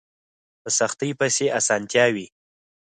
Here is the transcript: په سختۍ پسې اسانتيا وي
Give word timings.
په 0.61 0.69
سختۍ 0.77 1.11
پسې 1.19 1.45
اسانتيا 1.59 2.05
وي 2.15 2.27